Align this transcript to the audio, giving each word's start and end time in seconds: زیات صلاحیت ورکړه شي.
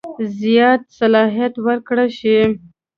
زیات 0.39 0.81
صلاحیت 0.97 1.53
ورکړه 1.65 2.05
شي. 2.17 2.39